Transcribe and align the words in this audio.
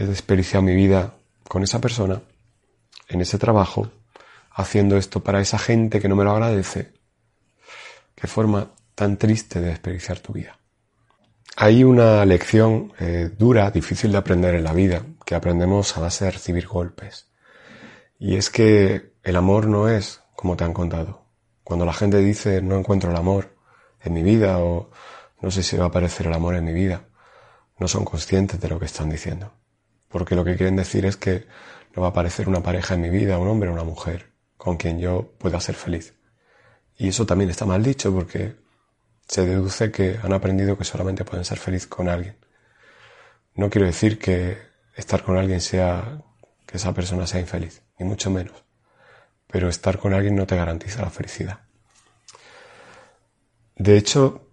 he 0.00 0.06
desperdiciado 0.06 0.62
mi 0.62 0.74
vida 0.74 1.14
con 1.46 1.62
esa 1.62 1.78
persona, 1.78 2.22
en 3.08 3.20
ese 3.20 3.38
trabajo, 3.38 3.90
haciendo 4.50 4.96
esto 4.96 5.22
para 5.22 5.42
esa 5.42 5.58
gente 5.58 6.00
que 6.00 6.08
no 6.08 6.16
me 6.16 6.24
lo 6.24 6.30
agradece. 6.30 6.94
Qué 8.14 8.26
forma 8.26 8.70
tan 8.94 9.18
triste 9.18 9.60
de 9.60 9.68
desperdiciar 9.68 10.20
tu 10.20 10.32
vida. 10.32 10.58
Hay 11.56 11.84
una 11.84 12.24
lección 12.24 12.94
eh, 12.98 13.30
dura, 13.36 13.70
difícil 13.70 14.12
de 14.12 14.18
aprender 14.18 14.54
en 14.54 14.64
la 14.64 14.72
vida, 14.72 15.04
que 15.26 15.34
aprendemos 15.34 15.94
a 15.96 16.00
base 16.00 16.24
de 16.24 16.30
recibir 16.30 16.66
golpes. 16.66 17.28
Y 18.18 18.36
es 18.36 18.48
que 18.48 19.12
el 19.22 19.36
amor 19.36 19.66
no 19.66 19.90
es 19.90 20.22
como 20.34 20.56
te 20.56 20.64
han 20.64 20.72
contado. 20.72 21.26
Cuando 21.62 21.84
la 21.84 21.92
gente 21.92 22.18
dice 22.18 22.62
no 22.62 22.78
encuentro 22.78 23.10
el 23.10 23.16
amor 23.16 23.54
en 24.00 24.14
mi 24.14 24.22
vida 24.22 24.60
o 24.60 24.90
no 25.42 25.50
sé 25.50 25.62
si 25.62 25.76
va 25.76 25.84
a 25.84 25.88
aparecer 25.88 26.26
el 26.26 26.32
amor 26.32 26.54
en 26.54 26.64
mi 26.64 26.72
vida, 26.72 27.04
no 27.78 27.86
son 27.86 28.06
conscientes 28.06 28.58
de 28.58 28.68
lo 28.68 28.78
que 28.78 28.86
están 28.86 29.10
diciendo. 29.10 29.59
Porque 30.10 30.34
lo 30.34 30.44
que 30.44 30.56
quieren 30.56 30.76
decir 30.76 31.06
es 31.06 31.16
que 31.16 31.46
no 31.94 32.02
va 32.02 32.08
a 32.08 32.10
aparecer 32.10 32.48
una 32.48 32.62
pareja 32.62 32.94
en 32.94 33.00
mi 33.00 33.10
vida, 33.10 33.38
un 33.38 33.48
hombre 33.48 33.70
o 33.70 33.72
una 33.72 33.84
mujer, 33.84 34.32
con 34.56 34.76
quien 34.76 34.98
yo 34.98 35.32
pueda 35.38 35.60
ser 35.60 35.76
feliz. 35.76 36.14
Y 36.98 37.08
eso 37.08 37.24
también 37.24 37.48
está 37.48 37.64
mal 37.64 37.82
dicho 37.82 38.12
porque 38.12 38.56
se 39.26 39.46
deduce 39.46 39.90
que 39.90 40.18
han 40.22 40.32
aprendido 40.32 40.76
que 40.76 40.84
solamente 40.84 41.24
pueden 41.24 41.44
ser 41.44 41.58
feliz 41.58 41.86
con 41.86 42.08
alguien. 42.08 42.36
No 43.54 43.70
quiero 43.70 43.86
decir 43.86 44.18
que 44.18 44.58
estar 44.94 45.22
con 45.22 45.36
alguien 45.36 45.60
sea 45.60 46.22
que 46.66 46.76
esa 46.76 46.92
persona 46.92 47.26
sea 47.26 47.40
infeliz, 47.40 47.82
ni 47.98 48.06
mucho 48.06 48.30
menos. 48.30 48.64
Pero 49.46 49.68
estar 49.68 49.98
con 49.98 50.12
alguien 50.12 50.34
no 50.34 50.46
te 50.46 50.56
garantiza 50.56 51.02
la 51.02 51.10
felicidad. 51.10 51.60
De 53.76 53.96
hecho, 53.96 54.49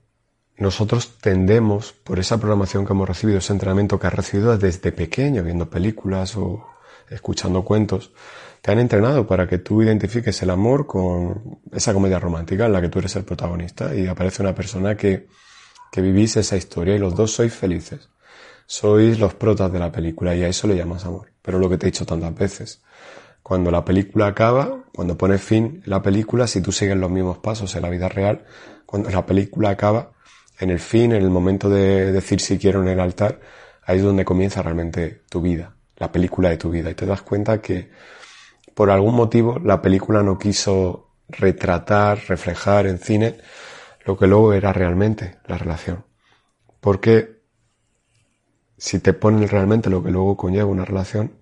nosotros 0.57 1.17
tendemos, 1.21 1.93
por 1.93 2.20
esa 2.20 2.38
programación 2.38 2.85
que 2.85 2.93
hemos 2.93 3.07
recibido, 3.07 3.38
ese 3.38 3.53
entrenamiento 3.53 3.99
que 3.99 4.07
has 4.07 4.13
recibido 4.13 4.57
desde 4.57 4.91
pequeño, 4.91 5.43
viendo 5.43 5.70
películas 5.70 6.35
o 6.35 6.66
escuchando 7.09 7.63
cuentos, 7.63 8.11
te 8.61 8.71
han 8.71 8.80
entrenado 8.80 9.28
para 9.28 9.47
que 9.47 9.59
tú 9.59 9.83
identifiques 9.83 10.41
el 10.41 10.50
amor 10.50 10.88
con 10.88 11.59
esa 11.72 11.94
comedia 11.94 12.19
romántica 12.19 12.66
en 12.66 12.73
la 12.73 12.81
que 12.81 12.89
tú 12.89 13.00
eres 13.00 13.16
el 13.16 13.23
protagonista 13.23 13.95
y 13.95 14.08
aparece 14.08 14.41
una 14.41 14.55
persona 14.55 14.97
que, 14.97 15.28
que 15.91 16.02
vivís 16.02 16.35
esa 16.38 16.58
historia 16.58 16.95
y 16.95 17.00
los 17.00 17.16
dos 17.16 17.31
sois 17.31 17.53
felices. 17.53 18.09
Sois 18.66 19.19
los 19.19 19.33
protas 19.35 19.72
de 19.72 19.80
la 19.80 19.91
película 19.91 20.35
y 20.35 20.44
a 20.44 20.50
eso 20.50 20.67
le 20.67 20.75
llamas 20.75 21.05
amor. 21.05 21.31
Pero 21.41 21.59
lo 21.59 21.69
que 21.69 21.78
te 21.78 21.88
he 21.88 21.91
dicho 21.91 22.05
tantas 22.05 22.35
veces, 22.35 22.81
cuando 23.41 23.72
la 23.72 23.85
película 23.85 24.28
acaba, 24.28 24.83
cuando 24.94 25.17
pone 25.17 25.38
fin 25.38 25.81
la 25.85 26.02
película, 26.02 26.47
si 26.47 26.61
tú 26.61 26.73
sigues 26.73 26.97
los 26.97 27.09
mismos 27.09 27.38
pasos 27.38 27.73
en 27.75 27.83
la 27.83 27.89
vida 27.89 28.09
real, 28.09 28.45
cuando 28.85 29.09
la 29.09 29.25
película 29.25 29.69
acaba, 29.69 30.11
en 30.59 30.69
el 30.72 30.80
fin, 30.80 31.11
en 31.11 31.22
el 31.22 31.30
momento 31.30 31.69
de 31.69 32.11
decir 32.11 32.39
si 32.41 32.58
quiero 32.58 32.81
en 32.81 32.88
el 32.88 33.00
altar, 33.00 33.39
ahí 33.83 33.97
es 33.97 34.03
donde 34.03 34.25
comienza 34.25 34.61
realmente 34.61 35.23
tu 35.30 35.41
vida, 35.41 35.75
la 35.97 36.11
película 36.11 36.50
de 36.50 36.58
tu 36.58 36.72
vida. 36.72 36.89
Y 36.89 36.95
te 36.95 37.05
das 37.05 37.22
cuenta 37.22 37.61
que 37.61 37.91
por 38.73 38.89
algún 38.89 39.16
motivo 39.16 39.59
la 39.59 39.81
película 39.81 40.23
no 40.23 40.38
quiso 40.38 41.11
retratar, 41.30 42.19
reflejar 42.28 42.88
en 42.88 42.97
cine 43.00 43.38
lo 44.05 44.17
que 44.17 44.28
luego 44.28 44.53
era 44.53 44.73
realmente 44.73 45.38
la 45.45 45.58
relación. 45.58 46.05
Porque 46.80 47.41
si 48.78 49.00
te 49.00 49.13
ponen 49.13 49.47
realmente 49.47 49.89
lo 49.89 50.03
que 50.03 50.11
luego 50.11 50.38
conlleva 50.38 50.69
una 50.69 50.85
relación, 50.85 51.39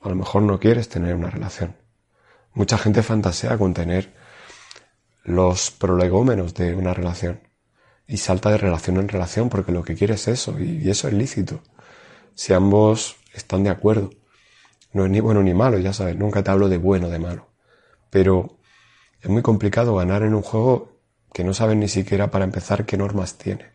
a 0.00 0.08
lo 0.08 0.14
mejor 0.14 0.42
no 0.42 0.58
quieres 0.58 0.88
tener 0.88 1.14
una 1.14 1.30
relación. 1.30 1.76
Mucha 2.54 2.78
gente 2.78 3.02
fantasea 3.02 3.58
con 3.58 3.74
tener 3.74 4.12
los 5.22 5.70
prolegómenos 5.70 6.54
de 6.54 6.74
una 6.74 6.94
relación 6.94 7.49
y 8.10 8.16
salta 8.16 8.50
de 8.50 8.58
relación 8.58 8.96
en 8.96 9.08
relación 9.08 9.48
porque 9.48 9.70
lo 9.70 9.84
que 9.84 9.94
quiere 9.94 10.14
es 10.14 10.26
eso 10.26 10.58
y 10.58 10.90
eso 10.90 11.06
es 11.06 11.14
lícito. 11.14 11.62
Si 12.34 12.52
ambos 12.52 13.16
están 13.32 13.62
de 13.62 13.70
acuerdo. 13.70 14.10
No 14.92 15.04
es 15.04 15.10
ni 15.12 15.20
bueno 15.20 15.42
ni 15.44 15.54
malo, 15.54 15.78
ya 15.78 15.92
sabes, 15.92 16.16
nunca 16.16 16.42
te 16.42 16.50
hablo 16.50 16.68
de 16.68 16.76
bueno 16.76 17.06
o 17.06 17.10
de 17.10 17.20
malo. 17.20 17.46
Pero 18.10 18.58
es 19.20 19.30
muy 19.30 19.42
complicado 19.42 19.94
ganar 19.94 20.24
en 20.24 20.34
un 20.34 20.42
juego 20.42 20.98
que 21.32 21.44
no 21.44 21.54
sabes 21.54 21.76
ni 21.76 21.86
siquiera 21.86 22.32
para 22.32 22.44
empezar 22.44 22.84
qué 22.84 22.96
normas 22.96 23.38
tiene. 23.38 23.70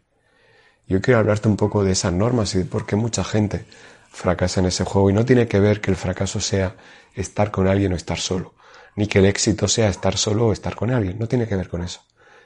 Yo 0.86 1.02
quiero 1.02 1.22
hablarte 1.22 1.48
un 1.48 1.56
poco 1.56 1.86
de 1.86 1.94
esas 1.94 2.12
normas 2.12 2.54
y 2.56 2.60
de 2.60 2.66
por 2.66 2.86
qué 2.86 2.98
mucha 2.98 3.24
gente 3.24 3.64
fracasa 4.10 4.60
en 4.60 4.66
ese 4.66 4.84
juego. 4.84 5.10
Y 5.10 5.14
no 5.14 5.24
tiene 5.24 5.48
que 5.48 5.62
ver 5.62 5.80
que 5.80 5.92
el 5.92 5.96
fracaso 5.96 6.42
sea 6.42 6.76
estar 7.14 7.52
con 7.52 7.70
alguien 7.70 7.94
o 7.94 7.96
estar 7.96 8.20
solo, 8.20 8.56
ni 8.98 9.08
que 9.08 9.20
el 9.20 9.26
éxito 9.28 9.70
sea 9.70 9.88
estar 9.88 10.18
solo 10.18 10.48
o 10.48 10.52
estar 10.52 10.76
con 10.76 10.92
alguien. 10.92 11.18
No 11.18 11.30
tiene 11.30 11.48
que 11.48 11.56
ver 11.56 11.70
con 11.70 11.82
eso. 11.82 12.02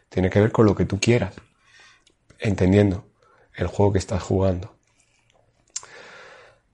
Tiene 0.10 0.30
que 0.30 0.40
ver 0.40 0.52
con 0.52 0.68
lo 0.68 0.76
que 0.76 0.86
tú 0.86 1.00
quieras, 1.00 1.34
entendiendo 2.40 3.06
el 3.54 3.68
juego 3.68 3.94
que 3.94 4.00
estás 4.00 4.24
jugando. 4.24 4.76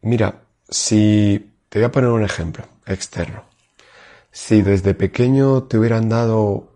Mira, 0.01 0.43
si 0.69 1.53
te 1.69 1.79
voy 1.79 1.85
a 1.85 1.91
poner 1.91 2.09
un 2.09 2.23
ejemplo 2.23 2.65
externo. 2.85 3.43
Si 4.31 4.61
desde 4.61 4.93
pequeño 4.93 5.63
te 5.63 5.77
hubieran 5.77 6.09
dado 6.09 6.73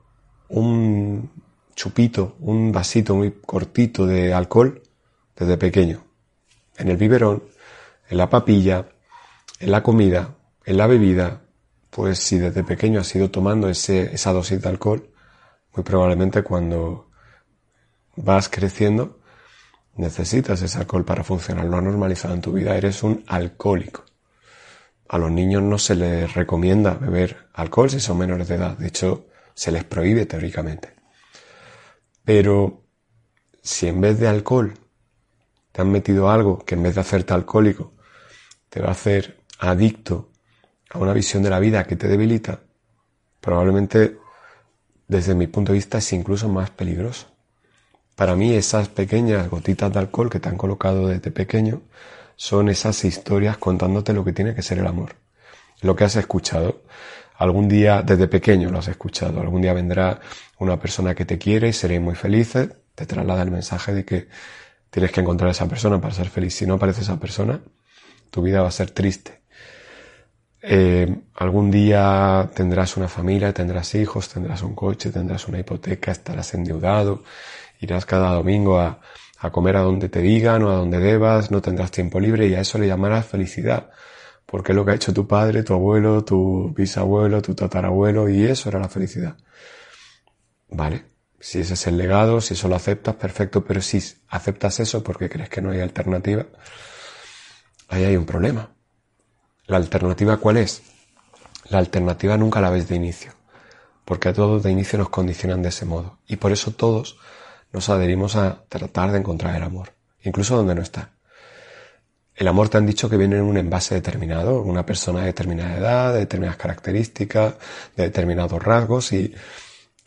un 0.47 1.29
chupito, 1.75 2.35
un 2.39 2.72
vasito 2.72 3.16
muy 3.16 3.31
cortito 3.31 4.05
de 4.05 4.33
alcohol, 4.33 4.81
desde 5.35 5.57
pequeño, 5.57 6.03
en 6.78 6.89
el 6.89 6.97
biberón, 6.97 7.44
en 8.09 8.17
la 8.17 8.29
papilla, 8.29 8.89
en 9.59 9.72
la 9.72 9.83
comida, 9.83 10.35
en 10.66 10.78
la 10.78 10.88
bebida, 10.88 11.41
pues 11.89 12.19
si 12.19 12.38
desde 12.38 12.63
pequeño 12.63 12.99
has 12.99 13.16
ido 13.16 13.29
tomando 13.29 13.69
ese, 13.69 14.13
esa 14.13 14.33
dosis 14.33 14.61
de 14.61 14.69
alcohol, 14.69 15.09
muy 15.75 15.83
probablemente 15.83 16.44
cuando 16.44 17.09
vas 18.16 18.50
creciendo 18.50 19.20
necesitas 19.96 20.62
ese 20.62 20.78
alcohol 20.78 21.06
para 21.06 21.24
funcionar. 21.24 21.66
Lo 21.66 21.78
has 21.78 21.84
normalizado 21.84 22.34
en 22.34 22.42
tu 22.42 22.53
vida, 22.53 22.75
eres 22.78 23.03
un 23.03 23.24
alcohólico 23.28 24.06
a 25.09 25.18
los 25.18 25.31
niños 25.31 25.64
no 25.64 25.80
se 25.80 25.96
les 25.96 26.34
recomienda 26.36 26.94
beber 26.94 27.50
alcohol 27.53 27.90
si 27.90 28.00
son 28.00 28.20
menores 28.20 28.47
de 28.47 28.56
edad. 28.56 28.78
De 28.78 28.88
hecho, 28.88 29.25
se 29.56 29.72
les 29.72 29.84
prohíbe 29.84 30.28
teóricamente. 30.28 30.94
Pero 32.24 32.84
si 33.62 33.88
en 33.88 34.00
vez 34.00 34.20
de 34.20 34.28
alcohol 34.28 34.76
te 35.72 35.81
han 35.81 35.91
metido 35.91 36.30
algo 36.30 36.59
que 36.59 36.76
en 36.76 36.84
vez 36.84 36.94
de 36.94 37.02
hacerte 37.02 37.34
alcohólico 37.34 37.94
te 38.70 38.81
va 38.81 38.90
a 38.90 38.91
hacer 38.91 39.44
adicto 39.58 40.31
a 40.91 41.00
una 41.00 41.14
visión 41.14 41.41
de 41.41 41.50
la 41.50 41.59
vida 41.59 41.86
que 41.86 41.96
te 41.96 42.08
debilita, 42.08 42.62
probablemente 43.41 44.20
desde 45.08 45.34
mi 45.34 45.47
punto 45.47 45.72
de 45.72 45.80
vista 45.80 45.97
es 45.97 46.14
incluso 46.14 46.47
más 46.50 46.70
peligroso. 46.70 47.28
Para 48.19 48.35
mí 48.35 48.53
esas 48.53 48.90
pequeñas 48.90 49.50
gotitas 49.50 49.94
de 49.94 50.00
alcohol 50.00 50.30
que 50.30 50.41
te 50.41 50.50
han 50.50 50.57
colocado 50.57 51.07
desde 51.07 51.31
pequeño 51.31 51.84
son 52.35 52.68
esas 52.68 53.06
historias 53.06 53.57
contándote 53.57 54.12
lo 54.12 54.25
que 54.25 54.34
tiene 54.34 54.53
que 54.53 54.62
ser 54.62 54.78
el 54.80 54.88
amor. 54.88 55.16
Lo 55.80 55.96
que 55.96 56.03
has 56.03 56.18
escuchado. 56.18 56.81
Algún 57.38 57.69
día, 57.69 58.02
desde 58.02 58.28
pequeño 58.28 58.72
lo 58.72 58.79
has 58.79 58.90
escuchado. 58.90 59.40
Algún 59.40 59.62
día 59.62 59.72
vendrá 59.72 60.19
una 60.58 60.78
persona 60.78 61.16
que 61.16 61.24
te 61.24 61.38
quiere 61.38 61.69
y 61.69 61.72
seréis 61.72 62.02
muy 62.02 62.13
felices. 62.13 62.68
Te 62.94 63.06
traslada 63.06 63.41
el 63.41 63.52
mensaje 63.52 63.94
de 63.94 64.03
que 64.03 64.28
tienes 64.90 65.13
que 65.13 65.22
encontrar 65.22 65.47
a 65.47 65.52
esa 65.52 65.69
persona 65.69 66.02
para 66.02 66.13
ser 66.13 66.28
feliz. 66.28 66.53
Si 66.53 66.66
no 66.66 66.74
aparece 66.74 67.03
esa 67.03 67.18
persona, 67.18 67.62
tu 68.31 68.41
vida 68.41 68.62
va 68.62 68.68
a 68.68 68.72
ser 68.72 68.91
triste. 68.91 69.40
Eh, 70.62 71.22
algún 71.35 71.72
día 71.72 72.50
tendrás 72.53 72.97
una 72.97 73.08
familia, 73.08 73.53
tendrás 73.53 73.96
hijos, 73.96 74.28
tendrás 74.28 74.62
un 74.62 74.75
coche, 74.75 75.09
tendrás 75.09 75.47
una 75.47 75.59
hipoteca, 75.59 76.12
estarás 76.12 76.53
endeudado, 76.53 77.24
irás 77.79 78.06
cada 78.06 78.34
domingo 78.34 78.79
a, 78.79 79.00
comer 79.51 79.78
a 79.78 79.81
donde 79.81 80.09
te 80.09 80.19
digan 80.19 80.63
o 80.63 80.69
a 80.69 80.75
donde 80.75 81.00
debas, 81.00 81.50
no 81.50 81.62
tendrás 81.62 81.91
tiempo 81.91 82.19
libre 82.19 82.47
y 82.47 82.56
a 82.56 82.62
eso 82.62 82.78
le 82.78 82.88
llamarás 82.88 83.25
felicidad. 83.25 83.90
Porque 84.45 84.72
es 84.72 84.75
lo 84.75 84.84
que 84.84 84.91
ha 84.91 84.95
hecho 84.95 85.13
tu 85.13 85.28
padre, 85.28 85.63
tu 85.63 85.73
abuelo, 85.73 86.23
tu 86.23 86.73
bisabuelo, 86.75 87.41
tu 87.41 87.53
tatarabuelo 87.53 88.29
y 88.29 88.45
eso 88.45 88.69
era 88.69 88.79
la 88.79 88.90
felicidad. 88.90 89.38
Vale, 90.69 91.06
si 91.40 91.59
ese 91.59 91.75
es 91.75 91.88
el 91.88 91.97
legado, 91.97 92.41
si 92.41 92.53
eso 92.53 92.67
lo 92.67 92.75
aceptas, 92.75 93.16
perfecto, 93.16 93.63
pero 93.63 93.81
si 93.81 94.01
aceptas 94.28 94.79
eso 94.79 95.03
porque 95.03 95.29
crees 95.29 95.50
que 95.50 95.61
no 95.61 95.72
hay 95.72 95.79
alternativa, 95.79 96.46
ahí 97.88 98.03
hay 98.03 98.17
un 98.17 98.25
problema. 98.25 98.72
¿La 99.67 99.78
alternativa 99.78 100.37
cuál 100.37 100.58
es? 100.58 100.81
La 101.70 101.78
alternativa 101.78 102.37
nunca 102.37 102.59
la 102.59 102.72
ves 102.72 102.90
de 102.90 102.96
inicio, 102.96 103.34
porque 104.03 104.29
a 104.29 104.34
todos 104.34 104.64
de 104.64 104.72
inicio 104.72 104.97
nos 104.97 105.09
condicionan 105.09 105.61
de 105.61 105.70
ese 105.70 105.85
modo. 105.85 106.17
Y 106.28 106.37
por 106.37 106.52
eso 106.52 106.72
todos 106.72 107.20
nos 107.71 107.89
adherimos 107.89 108.35
a 108.35 108.63
tratar 108.67 109.11
de 109.11 109.19
encontrar 109.19 109.55
el 109.55 109.63
amor, 109.63 109.93
incluso 110.23 110.55
donde 110.55 110.75
no 110.75 110.81
está. 110.81 111.11
El 112.35 112.47
amor 112.47 112.69
te 112.69 112.77
han 112.77 112.85
dicho 112.85 113.09
que 113.09 113.17
viene 113.17 113.35
en 113.35 113.43
un 113.43 113.57
envase 113.57 113.95
determinado, 113.95 114.61
una 114.61 114.85
persona 114.85 115.19
de 115.19 115.25
determinada 115.27 115.77
edad, 115.77 116.13
de 116.13 116.19
determinadas 116.19 116.57
características, 116.57 117.55
de 117.97 118.03
determinados 118.03 118.63
rasgos 118.63 119.11
y 119.11 119.35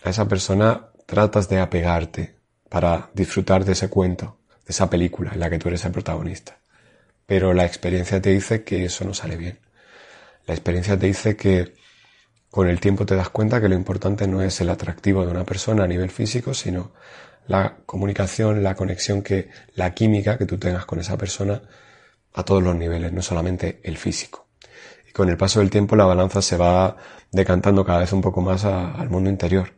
a 0.02 0.10
esa 0.10 0.26
persona 0.26 0.88
tratas 1.04 1.48
de 1.48 1.60
apegarte 1.60 2.34
para 2.70 3.10
disfrutar 3.12 3.66
de 3.66 3.72
ese 3.72 3.90
cuento, 3.90 4.38
de 4.64 4.70
esa 4.70 4.88
película 4.88 5.32
en 5.34 5.40
la 5.40 5.50
que 5.50 5.58
tú 5.58 5.68
eres 5.68 5.84
el 5.84 5.92
protagonista. 5.92 6.58
Pero 7.26 7.52
la 7.52 7.66
experiencia 7.66 8.20
te 8.20 8.30
dice 8.30 8.64
que 8.64 8.86
eso 8.86 9.04
no 9.04 9.12
sale 9.12 9.36
bien. 9.36 9.58
La 10.46 10.54
experiencia 10.54 10.98
te 10.98 11.06
dice 11.06 11.36
que 11.36 11.74
con 12.50 12.68
el 12.68 12.80
tiempo 12.80 13.04
te 13.06 13.14
das 13.14 13.28
cuenta 13.28 13.60
que 13.60 13.68
lo 13.68 13.74
importante 13.74 14.26
no 14.26 14.40
es 14.40 14.60
el 14.62 14.70
atractivo 14.70 15.24
de 15.24 15.30
una 15.30 15.44
persona 15.44 15.84
a 15.84 15.86
nivel 15.86 16.10
físico, 16.10 16.54
sino 16.54 16.92
la 17.46 17.76
comunicación, 17.86 18.62
la 18.62 18.74
conexión 18.74 19.22
que, 19.22 19.50
la 19.74 19.94
química 19.94 20.38
que 20.38 20.46
tú 20.46 20.58
tengas 20.58 20.86
con 20.86 21.00
esa 21.00 21.16
persona 21.16 21.62
a 22.34 22.44
todos 22.44 22.62
los 22.62 22.74
niveles, 22.74 23.12
no 23.12 23.22
solamente 23.22 23.80
el 23.84 23.96
físico. 23.96 24.48
Y 25.08 25.12
con 25.12 25.28
el 25.28 25.36
paso 25.36 25.60
del 25.60 25.70
tiempo 25.70 25.96
la 25.96 26.04
balanza 26.04 26.40
se 26.40 26.56
va 26.56 26.96
decantando 27.30 27.84
cada 27.84 28.00
vez 28.00 28.12
un 28.12 28.20
poco 28.20 28.40
más 28.40 28.64
al 28.64 29.10
mundo 29.10 29.28
interior, 29.28 29.74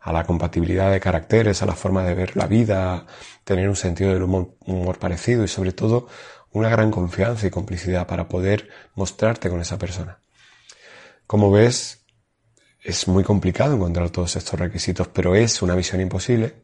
a 0.00 0.12
la 0.12 0.24
compatibilidad 0.24 0.90
de 0.90 1.00
caracteres, 1.00 1.62
a 1.62 1.66
la 1.66 1.74
forma 1.74 2.04
de 2.04 2.14
ver 2.14 2.36
la 2.36 2.46
vida, 2.46 3.06
tener 3.44 3.68
un 3.68 3.76
sentido 3.76 4.12
del 4.12 4.22
humor, 4.22 4.98
parecido 4.98 5.44
y 5.44 5.48
sobre 5.48 5.72
todo 5.72 6.08
una 6.52 6.68
gran 6.68 6.90
confianza 6.90 7.46
y 7.46 7.50
complicidad 7.50 8.06
para 8.06 8.28
poder 8.28 8.68
mostrarte 8.94 9.50
con 9.50 9.60
esa 9.60 9.78
persona. 9.78 10.20
Como 11.26 11.50
ves, 11.50 12.04
es 12.80 13.08
muy 13.08 13.24
complicado 13.24 13.74
encontrar 13.74 14.10
todos 14.10 14.36
estos 14.36 14.60
requisitos, 14.60 15.08
pero 15.08 15.34
es 15.34 15.62
una 15.62 15.74
visión 15.74 16.00
imposible 16.00 16.63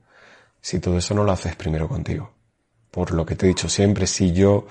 si 0.61 0.79
todo 0.81 0.99
eso 0.99 1.15
no 1.15 1.25
lo 1.25 1.33
haces 1.33 1.57
primero 1.57 1.89
contigo. 1.89 2.33
Por 2.91 3.13
lo 3.13 3.25
que 3.25 3.37
te 3.37 3.47
he 3.47 3.49
dicho 3.49 3.69
siempre, 3.69 4.07
si 4.07 4.33
yo 4.33 4.67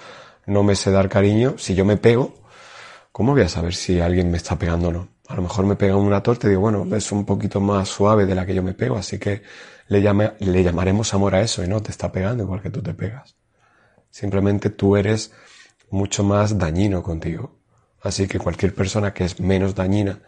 no 0.45 0.63
me 0.63 0.75
sé 0.75 0.91
dar 0.91 1.09
cariño, 1.09 1.55
si 1.57 1.75
yo 1.75 1.85
me 1.85 1.97
pego, 1.97 2.35
¿cómo 3.11 3.33
voy 3.33 3.43
a 3.43 3.49
saber 3.49 3.75
si 3.75 3.99
alguien 3.99 4.29
me 4.31 4.37
está 4.37 4.57
pegando 4.57 4.89
o 4.89 4.91
no? 4.91 5.07
A 5.27 5.35
lo 5.35 5.43
mejor 5.43 5.65
me 5.65 5.75
pega 5.75 5.95
una 5.95 6.23
torta 6.23 6.47
y 6.47 6.51
digo, 6.51 6.61
bueno, 6.61 6.87
es 6.95 7.11
un 7.11 7.25
poquito 7.25 7.61
más 7.61 7.87
suave 7.87 8.25
de 8.25 8.35
la 8.35 8.45
que 8.45 8.55
yo 8.55 8.63
me 8.63 8.73
pego, 8.73 8.97
así 8.97 9.19
que 9.19 9.43
le, 9.87 10.01
le 10.39 10.63
llamaremos 10.63 11.13
amor 11.13 11.35
a 11.35 11.41
eso 11.41 11.63
y 11.63 11.67
no 11.67 11.81
te 11.81 11.91
está 11.91 12.11
pegando 12.11 12.43
igual 12.43 12.61
que 12.61 12.71
tú 12.71 12.81
te 12.81 12.93
pegas. 12.93 13.35
Simplemente 14.09 14.71
tú 14.71 14.95
eres 14.95 15.31
mucho 15.91 16.23
más 16.23 16.57
dañino 16.57 17.03
contigo. 17.03 17.59
Así 18.01 18.27
que 18.27 18.39
cualquier 18.39 18.73
persona 18.73 19.13
que 19.13 19.25
es 19.25 19.39
menos 19.39 19.75
dañina, 19.75 20.19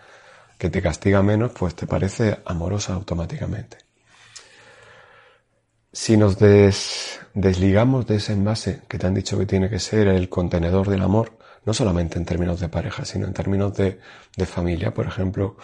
que 0.57 0.69
te 0.69 0.81
castiga 0.81 1.23
menos, 1.23 1.51
pues 1.51 1.73
te 1.75 1.87
parece 1.87 2.39
amorosa 2.45 2.93
automáticamente. 2.93 3.77
Si 5.93 6.15
nos 6.15 6.37
desligamos 7.33 8.07
de 8.07 8.15
ese 8.15 8.31
envase 8.31 8.81
que 8.87 8.97
te 8.97 9.07
han 9.07 9.13
dicho 9.13 9.37
que 9.37 9.45
tiene 9.45 9.69
que 9.69 9.79
ser 9.79 10.07
el 10.07 10.29
contenedor 10.29 10.89
del 10.89 11.01
amor, 11.01 11.37
no 11.65 11.73
solamente 11.73 12.17
en 12.17 12.23
términos 12.23 12.61
de 12.61 12.69
pareja, 12.69 13.03
sino 13.03 13.27
en 13.27 13.33
términos 13.33 13.75
de, 13.75 13.99
familia, 14.45 14.93
por 14.93 15.05
ejemplo, 15.05 15.57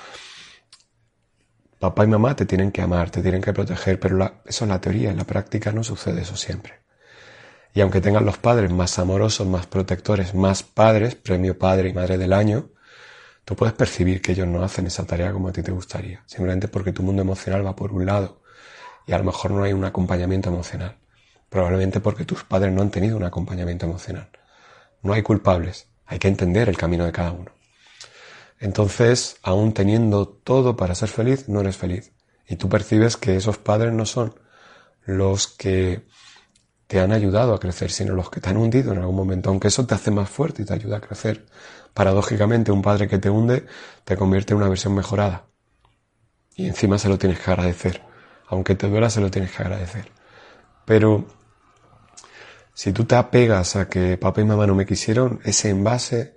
papá 1.80 2.04
y 2.04 2.08
mamá 2.08 2.36
te 2.36 2.46
tienen 2.46 2.74
que 2.74 2.82
amar, 2.82 3.10
te 3.10 3.22
tienen 3.22 3.42
que 3.42 3.54
proteger, 3.54 4.02
pero 4.02 4.42
eso 4.46 4.66
es 4.66 4.70
la 4.70 4.82
teoría, 4.82 5.12
en 5.12 5.18
la 5.18 5.24
práctica 5.24 5.72
no 5.72 5.82
sucede 5.82 6.24
eso 6.24 6.36
siempre. 6.36 6.82
Y 7.74 7.80
aunque 7.80 8.02
tengan 8.02 8.26
los 8.26 8.38
padres 8.38 8.70
más 8.70 9.00
amorosos, 9.00 9.48
más 9.48 9.66
protectores, 9.68 10.36
más 10.36 10.62
padres, 10.62 11.16
premio 11.16 11.58
padre 11.58 11.88
y 11.90 11.94
madre 11.94 12.18
del 12.18 12.34
año, 12.34 12.72
tú 13.46 13.56
puedes 13.56 13.74
percibir 13.74 14.22
que 14.22 14.34
ellos 14.34 14.48
no 14.48 14.62
hacen 14.62 14.88
esa 14.88 15.06
tarea 15.06 15.32
como 15.32 15.48
a 15.48 15.54
ti 15.54 15.64
te 15.64 15.72
gustaría, 15.72 16.22
simplemente 16.26 16.68
porque 16.68 16.92
tu 16.92 17.02
mundo 17.02 17.22
emocional 17.22 17.66
va 17.66 17.78
por 17.78 17.94
un 17.94 18.06
lado 18.06 18.42
y 19.08 19.14
a 19.14 19.18
lo 19.18 19.24
mejor 19.24 19.52
no 19.52 19.64
hay 19.64 19.74
un 19.74 19.86
acompañamiento 19.86 20.50
emocional. 20.50 20.98
Probablemente 21.50 22.02
porque 22.02 22.26
tus 22.26 22.44
padres 22.44 22.74
no 22.74 22.82
han 22.82 22.92
tenido 22.92 23.16
un 23.16 23.24
acompañamiento 23.24 23.86
emocional. 23.86 24.30
No 25.02 25.14
hay 25.14 25.24
culpables, 25.24 25.88
hay 26.06 26.20
que 26.20 26.28
entender 26.28 26.68
el 26.68 26.78
camino 26.78 27.06
de 27.06 27.14
cada 27.14 27.32
uno. 27.32 27.52
Entonces, 28.60 29.38
aún 29.44 29.74
teniendo 29.74 30.28
todo 30.28 30.76
para 30.76 30.94
ser 30.94 31.08
feliz, 31.08 31.48
no 31.48 31.62
eres 31.62 31.78
feliz. 31.78 32.12
Y 32.50 32.58
tú 32.58 32.68
percibes 32.68 33.16
que 33.16 33.38
esos 33.38 33.58
padres 33.58 33.94
no 33.94 34.06
son 34.06 34.36
los 35.06 35.48
que 35.48 36.06
te 36.88 37.00
han 37.00 37.14
ayudado 37.14 37.54
a 37.54 37.60
crecer, 37.60 37.92
sino 37.92 38.14
los 38.14 38.30
que 38.30 38.42
te 38.42 38.50
han 38.50 38.58
hundido 38.58 38.92
en 38.92 39.00
algún 39.00 39.16
momento, 39.16 39.50
aunque 39.50 39.70
eso 39.70 39.86
te 39.86 39.96
hace 39.96 40.12
más 40.12 40.30
fuerte 40.30 40.64
y 40.64 40.66
te 40.66 40.74
ayuda 40.74 40.98
a 40.98 41.02
crecer. 41.02 41.46
Paradójicamente, 41.94 42.74
un 42.74 42.82
padre 42.82 43.08
que 43.08 43.20
te 43.20 43.30
hunde 43.30 43.66
te 44.04 44.18
convierte 44.18 44.54
en 44.54 44.58
una 44.58 44.70
versión 44.70 44.94
mejorada. 44.96 45.46
Y 46.56 46.68
encima 46.68 46.98
se 46.98 47.08
lo 47.08 47.18
tienes 47.18 47.40
que 47.40 47.52
agradecer 47.52 48.07
aunque 48.48 48.76
te 48.76 48.88
duela, 48.88 49.10
se 49.10 49.22
lo 49.22 49.30
tienes 49.30 49.52
que 49.52 49.64
agradecer. 49.64 50.12
Pero 50.86 51.28
si 52.74 52.94
tú 52.94 53.06
te 53.06 53.16
apegas 53.16 53.76
a 53.76 53.90
que 53.90 54.18
papá 54.18 54.42
y 54.42 54.46
mamá 54.46 54.68
no 54.68 54.76
me 54.76 54.86
quisieron, 54.86 55.40
ese 55.44 55.70
envase 55.70 56.36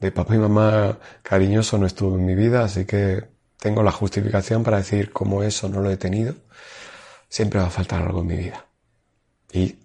de 0.00 0.12
papá 0.12 0.34
y 0.34 0.38
mamá 0.38 0.98
cariñoso 1.22 1.78
no 1.78 1.86
estuvo 1.86 2.14
en 2.16 2.24
mi 2.24 2.34
vida, 2.34 2.62
así 2.62 2.84
que 2.84 3.24
tengo 3.58 3.82
la 3.82 3.90
justificación 3.90 4.62
para 4.62 4.76
decir 4.76 5.12
como 5.12 5.42
eso 5.42 5.68
no 5.68 5.80
lo 5.80 5.90
he 5.90 5.96
tenido, 5.96 6.34
siempre 7.28 7.60
va 7.60 7.66
a 7.66 7.70
faltar 7.70 8.02
algo 8.02 8.20
en 8.20 8.26
mi 8.26 8.36
vida. 8.36 8.66
Y 9.52 9.78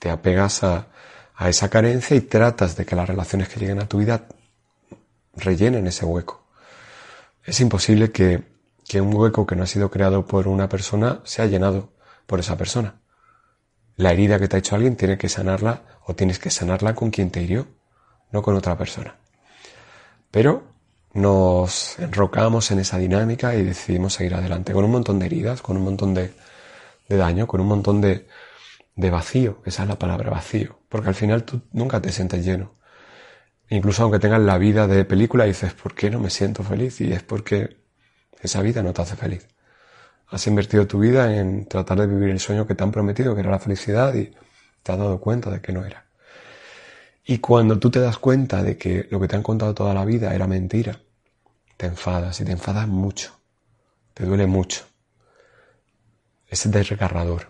te 0.00 0.10
apegas 0.10 0.64
a, 0.64 0.88
a 1.36 1.48
esa 1.48 1.68
carencia 1.68 2.16
y 2.16 2.22
tratas 2.22 2.76
de 2.76 2.84
que 2.84 2.96
las 2.96 3.08
relaciones 3.08 3.48
que 3.48 3.60
lleguen 3.60 3.80
a 3.80 3.88
tu 3.88 3.98
vida 3.98 4.26
rellenen 5.36 5.86
ese 5.86 6.04
hueco. 6.04 6.44
Es 7.44 7.60
imposible 7.60 8.10
que 8.10 8.53
que 8.86 9.00
un 9.00 9.14
hueco 9.14 9.46
que 9.46 9.56
no 9.56 9.62
ha 9.62 9.66
sido 9.66 9.90
creado 9.90 10.26
por 10.26 10.48
una 10.48 10.68
persona 10.68 11.20
se 11.24 11.42
ha 11.42 11.46
llenado 11.46 11.92
por 12.26 12.40
esa 12.40 12.56
persona. 12.56 13.00
La 13.96 14.12
herida 14.12 14.38
que 14.38 14.48
te 14.48 14.56
ha 14.56 14.58
hecho 14.58 14.74
alguien 14.74 14.96
tiene 14.96 15.18
que 15.18 15.28
sanarla 15.28 15.82
o 16.04 16.14
tienes 16.14 16.38
que 16.38 16.50
sanarla 16.50 16.94
con 16.94 17.10
quien 17.10 17.30
te 17.30 17.42
hirió, 17.42 17.66
no 18.32 18.42
con 18.42 18.56
otra 18.56 18.76
persona. 18.76 19.16
Pero 20.30 20.64
nos 21.12 21.98
enrocamos 22.00 22.70
en 22.72 22.80
esa 22.80 22.98
dinámica 22.98 23.54
y 23.54 23.62
decidimos 23.62 24.14
seguir 24.14 24.34
adelante 24.34 24.72
con 24.72 24.84
un 24.84 24.90
montón 24.90 25.20
de 25.20 25.26
heridas, 25.26 25.62
con 25.62 25.76
un 25.76 25.84
montón 25.84 26.12
de, 26.12 26.32
daño, 27.08 27.46
con 27.46 27.60
un 27.60 27.68
montón 27.68 28.00
de, 28.00 28.26
de 28.96 29.10
vacío, 29.10 29.62
esa 29.64 29.84
es 29.84 29.88
la 29.88 29.98
palabra 29.98 30.30
vacío, 30.30 30.80
porque 30.88 31.08
al 31.08 31.14
final 31.14 31.44
tú 31.44 31.60
nunca 31.72 32.02
te 32.02 32.10
sientes 32.10 32.44
lleno. 32.44 32.74
Incluso 33.70 34.02
aunque 34.02 34.18
tengas 34.18 34.40
la 34.40 34.58
vida 34.58 34.86
de 34.88 35.04
película 35.04 35.44
dices, 35.44 35.72
¿por 35.72 35.94
qué 35.94 36.10
no 36.10 36.18
me 36.18 36.30
siento 36.30 36.64
feliz? 36.64 37.00
Y 37.00 37.12
es 37.12 37.22
porque 37.22 37.83
esa 38.46 38.62
vida 38.62 38.82
no 38.82 38.92
te 38.92 39.02
hace 39.02 39.16
feliz. 39.16 39.48
Has 40.28 40.46
invertido 40.46 40.86
tu 40.86 40.98
vida 40.98 41.36
en 41.36 41.66
tratar 41.66 42.00
de 42.00 42.06
vivir 42.06 42.30
el 42.30 42.40
sueño 42.40 42.66
que 42.66 42.74
te 42.74 42.82
han 42.82 42.92
prometido, 42.92 43.34
que 43.34 43.40
era 43.40 43.50
la 43.50 43.58
felicidad, 43.58 44.14
y 44.14 44.34
te 44.82 44.92
has 44.92 44.98
dado 44.98 45.20
cuenta 45.20 45.50
de 45.50 45.60
que 45.60 45.72
no 45.72 45.84
era. 45.84 46.06
Y 47.24 47.38
cuando 47.38 47.78
tú 47.78 47.90
te 47.90 48.00
das 48.00 48.18
cuenta 48.18 48.62
de 48.62 48.76
que 48.76 49.06
lo 49.10 49.18
que 49.20 49.28
te 49.28 49.36
han 49.36 49.42
contado 49.42 49.74
toda 49.74 49.94
la 49.94 50.04
vida 50.04 50.34
era 50.34 50.46
mentira, 50.46 51.00
te 51.76 51.86
enfadas 51.86 52.40
y 52.40 52.44
te 52.44 52.52
enfadas 52.52 52.86
mucho. 52.86 53.38
Te 54.12 54.24
duele 54.24 54.46
mucho. 54.46 54.84
Es 56.48 56.70
desgarrador. 56.70 57.48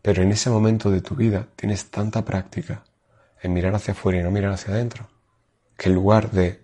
Pero 0.00 0.22
en 0.22 0.30
ese 0.30 0.48
momento 0.48 0.90
de 0.90 1.00
tu 1.00 1.16
vida 1.16 1.48
tienes 1.56 1.90
tanta 1.90 2.24
práctica 2.24 2.84
en 3.42 3.52
mirar 3.52 3.74
hacia 3.74 3.92
afuera 3.92 4.20
y 4.20 4.22
no 4.22 4.30
mirar 4.30 4.52
hacia 4.52 4.72
adentro, 4.72 5.08
que 5.76 5.88
en 5.88 5.94
lugar 5.94 6.30
de 6.30 6.62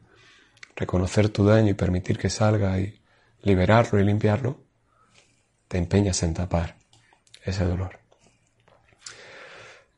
reconocer 0.76 1.28
tu 1.28 1.44
daño 1.44 1.70
y 1.70 1.74
permitir 1.74 2.18
que 2.18 2.30
salga 2.30 2.78
y 2.78 3.00
liberarlo 3.44 4.00
y 4.00 4.04
limpiarlo, 4.04 4.58
te 5.68 5.78
empeñas 5.78 6.22
en 6.22 6.34
tapar 6.34 6.76
ese 7.44 7.64
dolor. 7.64 7.98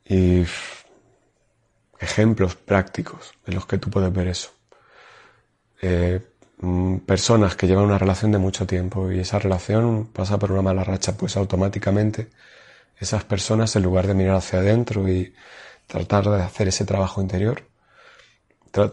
Y 0.05 0.45
ejemplos 1.99 2.55
prácticos 2.55 3.35
en 3.47 3.55
los 3.55 3.67
que 3.67 3.79
tú 3.79 3.91
puedes 3.91 4.13
ver 4.13 4.29
eso. 4.29 4.51
Eh, 5.83 6.21
mm, 6.59 6.99
personas 6.99 7.57
que 7.57 7.67
llevan 7.67 7.85
una 7.85 7.99
relación 7.99 8.33
de 8.33 8.39
mucho 8.39 8.67
tiempo 8.67 9.11
y 9.11 9.21
esa 9.21 9.39
relación 9.39 10.07
pasa 10.07 10.39
por 10.39 10.53
una 10.53 10.63
mala 10.63 10.85
racha, 10.85 11.17
pues 11.17 11.37
automáticamente 11.37 12.29
esas 12.99 13.25
personas, 13.25 13.77
en 13.77 13.83
lugar 13.83 14.07
de 14.07 14.15
mirar 14.15 14.37
hacia 14.37 14.61
adentro 14.61 15.09
y 15.09 15.35
tratar 15.87 16.25
de 16.29 16.43
hacer 16.43 16.69
ese 16.69 16.85
trabajo 16.85 17.21
interior, 17.21 17.65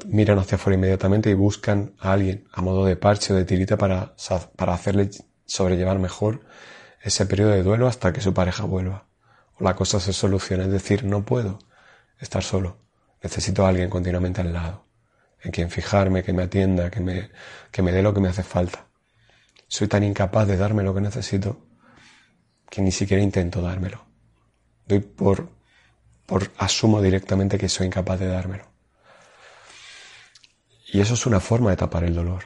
miran 0.07 0.39
hacia 0.39 0.55
afuera 0.55 0.77
inmediatamente 0.77 1.29
y 1.29 1.33
buscan 1.33 1.93
a 1.99 2.13
alguien 2.13 2.47
a 2.51 2.61
modo 2.61 2.85
de 2.85 2.95
parche 2.95 3.33
o 3.33 3.35
de 3.35 3.45
tirita 3.45 3.77
para, 3.77 4.15
para 4.55 4.73
hacerle 4.73 5.09
sobrellevar 5.45 5.99
mejor 5.99 6.41
ese 7.01 7.25
periodo 7.25 7.51
de 7.51 7.63
duelo 7.63 7.87
hasta 7.87 8.13
que 8.13 8.21
su 8.21 8.33
pareja 8.33 8.65
vuelva. 8.65 9.07
O 9.59 9.63
la 9.63 9.75
cosa 9.75 9.99
se 9.99 10.13
soluciona, 10.13 10.63
es 10.63 10.71
decir, 10.71 11.03
no 11.03 11.25
puedo 11.25 11.59
estar 12.19 12.43
solo. 12.43 12.77
Necesito 13.21 13.65
a 13.65 13.69
alguien 13.69 13.89
continuamente 13.89 14.41
al 14.41 14.53
lado, 14.53 14.85
en 15.41 15.51
quien 15.51 15.69
fijarme, 15.69 16.23
que 16.23 16.33
me 16.33 16.43
atienda, 16.43 16.89
que 16.89 16.99
me, 16.99 17.31
que 17.71 17.81
me 17.81 17.91
dé 17.91 18.01
lo 18.01 18.13
que 18.13 18.19
me 18.21 18.29
hace 18.29 18.43
falta. 18.43 18.87
Soy 19.67 19.87
tan 19.87 20.03
incapaz 20.03 20.47
de 20.47 20.57
darme 20.57 20.83
lo 20.83 20.93
que 20.93 21.01
necesito 21.01 21.65
que 22.69 22.81
ni 22.81 22.91
siquiera 22.91 23.21
intento 23.21 23.61
dármelo. 23.61 24.05
Doy 24.87 24.99
por, 24.99 25.49
por 26.25 26.51
asumo 26.57 27.01
directamente 27.01 27.57
que 27.57 27.69
soy 27.69 27.87
incapaz 27.87 28.19
de 28.19 28.27
dármelo. 28.27 28.72
Y 30.93 31.01
eso 31.01 31.15
es 31.15 31.25
una 31.25 31.39
forma 31.39 31.71
de 31.71 31.75
tapar 31.77 32.03
el 32.03 32.13
dolor. 32.13 32.43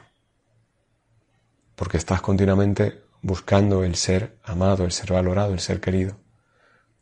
Porque 1.76 1.98
estás 1.98 2.22
continuamente 2.22 3.02
buscando 3.20 3.84
el 3.84 3.94
ser 3.94 4.38
amado, 4.42 4.86
el 4.86 4.92
ser 4.92 5.12
valorado, 5.12 5.52
el 5.52 5.60
ser 5.60 5.82
querido. 5.82 6.16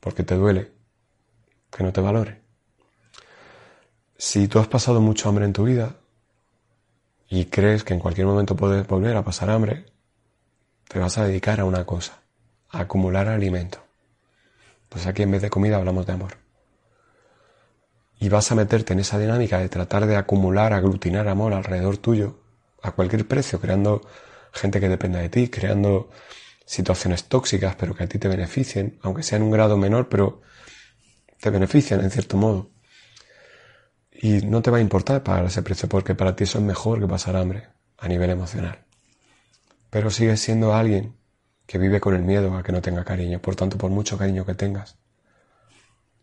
Porque 0.01 0.25
te 0.25 0.35
duele 0.35 0.73
que 1.71 1.85
no 1.85 1.93
te 1.93 2.01
valore. 2.01 2.43
Si 4.19 4.49
tú 4.49 4.59
has 4.59 4.67
pasado 4.67 5.01
mucho 5.01 5.29
hambre 5.29 5.45
en 5.45 5.53
tu 5.53 5.63
vida 5.63 5.95
y 7.29 7.45
crees 7.45 7.85
que 7.85 7.95
en 7.95 8.01
cualquier 8.01 8.27
momento 8.27 8.57
puedes 8.57 8.85
volver 8.85 9.17
a 9.17 9.23
pasar 9.23 9.49
hambre, 9.49 9.87
te 10.89 10.99
vas 10.99 11.17
a 11.17 11.27
dedicar 11.27 11.61
a 11.61 11.65
una 11.65 11.87
cosa, 11.87 12.23
a 12.71 12.81
acumular 12.81 13.29
alimento. 13.29 13.79
Pues 14.89 15.07
aquí 15.07 15.23
en 15.23 15.31
vez 15.31 15.43
de 15.43 15.51
comida 15.51 15.77
hablamos 15.77 16.07
de 16.07 16.13
amor 16.13 16.46
y 18.19 18.29
vas 18.29 18.51
a 18.51 18.55
meterte 18.55 18.93
en 18.93 19.01
esa 19.01 19.19
dinámica 19.19 19.59
de 19.59 19.69
tratar 19.69 20.07
de 20.07 20.17
acumular, 20.17 20.73
aglutinar 20.73 21.29
amor 21.29 21.53
alrededor 21.53 21.99
tuyo 21.99 22.39
a 22.83 22.93
cualquier 22.93 23.27
precio, 23.27 23.61
creando 23.61 24.03
gente 24.53 24.81
que 24.81 24.89
dependa 24.89 25.19
de 25.19 25.29
ti, 25.29 25.49
creando 25.49 26.09
situaciones 26.65 27.25
tóxicas 27.25 27.77
pero 27.77 27.95
que 27.95 28.05
a 28.05 28.09
ti 28.09 28.19
te 28.19 28.29
beneficien, 28.29 28.99
aunque 29.03 29.23
sea 29.23 29.37
en 29.37 29.45
un 29.45 29.51
grado 29.51 29.77
menor, 29.77 30.09
pero 30.09 30.41
te 31.41 31.51
benefician 31.51 32.01
en 32.01 32.11
cierto 32.11 32.37
modo. 32.37 32.71
Y 34.11 34.41
no 34.47 34.63
te 34.63 34.71
va 34.71 34.79
a 34.79 34.81
importar 34.81 35.23
pagar 35.23 35.45
ese 35.45 35.63
precio 35.63 35.89
porque 35.89 36.15
para 36.15 36.35
ti 36.35 36.45
eso 36.45 36.59
es 36.59 36.65
mejor 36.65 37.01
que 37.01 37.07
pasar 37.07 37.37
hambre 37.37 37.69
a 37.99 38.09
nivel 38.09 38.31
emocional. 38.31 38.79
Pero 39.91 40.11
sigues 40.11 40.41
siendo 40.41 40.75
alguien 40.75 41.15
que 41.67 41.79
vive 41.79 42.01
con 42.01 42.15
el 42.15 42.23
miedo 42.23 42.57
a 42.57 42.63
que 42.63 42.73
no 42.73 42.81
tenga 42.81 43.05
cariño. 43.05 43.41
Por 43.41 43.57
tanto, 43.57 43.77
por 43.77 43.91
mucho 43.91 44.17
cariño 44.17 44.47
que 44.47 44.55
tengas, 44.55 44.97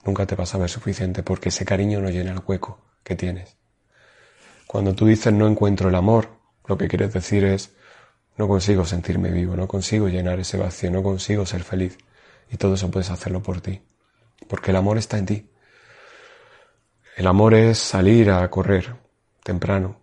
nunca 0.06 0.26
te 0.26 0.36
vas 0.36 0.54
a 0.54 0.58
ver 0.58 0.70
suficiente 0.70 1.24
porque 1.24 1.50
ese 1.50 1.66
cariño 1.66 2.02
no 2.02 2.10
llena 2.10 2.32
el 2.32 2.42
hueco 2.46 2.80
que 3.04 3.16
tienes. 3.16 3.56
Cuando 4.68 4.94
tú 4.96 5.06
dices 5.06 5.34
no 5.34 5.48
encuentro 5.48 5.90
el 5.90 5.96
amor, 5.96 6.30
lo 6.68 6.78
que 6.78 6.88
quieres 6.88 7.14
decir 7.14 7.44
es 7.46 7.72
no 8.38 8.48
consigo 8.48 8.86
sentirme 8.86 9.30
vivo, 9.30 9.56
no 9.56 9.68
consigo 9.68 10.08
llenar 10.08 10.40
ese 10.40 10.58
vacío, 10.58 10.90
no 10.90 11.04
consigo 11.04 11.46
ser 11.46 11.64
feliz. 11.64 11.98
Y 12.52 12.58
todo 12.58 12.76
eso 12.76 12.90
puedes 12.90 13.10
hacerlo 13.10 13.44
por 13.44 13.62
ti. 13.62 13.82
Porque 14.48 14.72
el 14.72 14.78
amor 14.78 14.98
está 14.98 15.18
en 15.18 15.26
ti. 15.26 15.50
El 17.16 17.28
amor 17.28 17.54
es 17.54 17.78
salir 17.78 18.32
a 18.32 18.50
correr 18.50 18.96
temprano, 19.44 20.00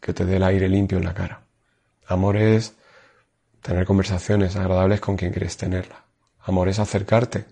que 0.00 0.12
te 0.12 0.24
dé 0.24 0.36
el 0.36 0.44
aire 0.44 0.68
limpio 0.68 0.98
en 0.98 1.04
la 1.04 1.14
cara. 1.14 1.42
Amor 2.06 2.36
es 2.36 2.74
tener 3.62 3.84
conversaciones 3.84 4.54
agradables 4.56 5.00
con 5.00 5.16
quien 5.16 5.32
quieres 5.32 5.56
tenerla. 5.56 6.04
Amor 6.40 6.68
es 6.68 6.78
acercarte 6.78 7.46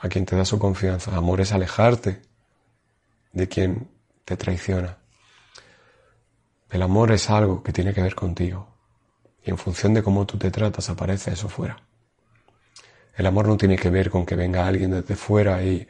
a 0.00 0.08
quien 0.08 0.24
te 0.24 0.34
da 0.34 0.44
su 0.44 0.58
confianza. 0.58 1.14
Amor 1.16 1.40
es 1.40 1.52
alejarte 1.52 2.22
de 3.32 3.48
quien 3.48 3.88
te 4.24 4.36
traiciona. 4.36 4.98
El 6.70 6.82
amor 6.82 7.12
es 7.12 7.28
algo 7.28 7.62
que 7.62 7.72
tiene 7.72 7.92
que 7.92 8.02
ver 8.02 8.14
contigo. 8.14 8.68
Y 9.44 9.50
en 9.50 9.58
función 9.58 9.94
de 9.94 10.02
cómo 10.02 10.26
tú 10.26 10.38
te 10.38 10.50
tratas 10.50 10.88
aparece 10.88 11.32
eso 11.32 11.48
fuera. 11.48 11.82
El 13.14 13.26
amor 13.26 13.48
no 13.48 13.56
tiene 13.56 13.76
que 13.76 13.90
ver 13.90 14.10
con 14.10 14.24
que 14.24 14.36
venga 14.36 14.66
alguien 14.66 14.92
desde 14.92 15.16
fuera 15.16 15.62
y 15.62 15.86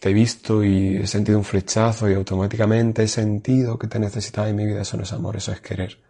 te 0.00 0.10
he 0.10 0.12
visto 0.12 0.62
y 0.62 0.96
he 0.96 1.06
sentido 1.06 1.38
un 1.38 1.44
flechazo 1.44 2.10
y 2.10 2.14
automáticamente 2.14 3.04
he 3.04 3.08
sentido 3.08 3.78
que 3.78 3.86
te 3.86 3.98
necesitaba 3.98 4.48
en 4.48 4.56
mi 4.56 4.66
vida. 4.66 4.82
Eso 4.82 4.96
no 4.96 5.04
es 5.04 5.12
amor, 5.12 5.36
eso 5.36 5.52
es 5.52 5.60
querer. 5.60 6.02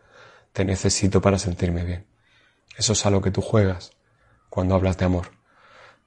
Te 0.53 0.65
necesito 0.65 1.21
para 1.21 1.39
sentirme 1.39 1.85
bien. 1.85 2.07
Eso 2.77 2.95
es 2.95 3.07
a 3.07 3.11
lo 3.11 3.21
que 3.21 3.31
tú 3.31 3.43
juegas 3.43 3.93
cuando 4.49 4.75
hablas 4.75 4.97
de 4.99 5.05
amor. 5.05 5.40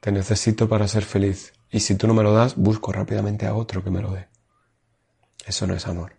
Te 0.04 0.12
necesito 0.12 0.68
para 0.68 0.86
ser 0.90 1.06
feliz. 1.06 1.54
Y 1.72 1.80
si 1.80 1.96
tú 1.96 2.08
no 2.08 2.14
me 2.14 2.24
lo 2.24 2.34
das, 2.34 2.58
busco 2.58 2.92
rápidamente 2.92 3.48
a 3.48 3.56
otro 3.56 3.82
que 3.82 3.90
me 3.90 4.02
lo 4.02 4.12
dé. 4.12 4.28
Eso 5.46 5.66
no 5.66 5.76
es 5.76 5.88
amor. 5.88 6.18